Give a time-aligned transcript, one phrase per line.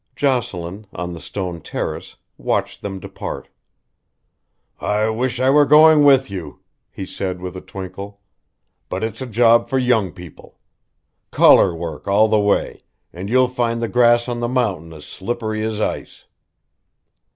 [0.15, 3.49] Jocelyn, on the stone terrace, watched them depart.
[4.79, 8.19] "I wish I were going with you," he said with a twinkle,
[8.89, 10.57] "but it's a job for young people.
[11.29, 12.81] Collar work all the way,
[13.13, 16.25] and you'll find the grass on the mountain as slippery as ice."